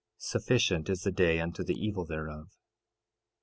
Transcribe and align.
Sufficient 0.17 0.89
is 0.89 1.03
the 1.03 1.11
day 1.11 1.39
unto 1.39 1.63
the 1.63 1.75
evil 1.75 2.05
thereof. 2.05 2.49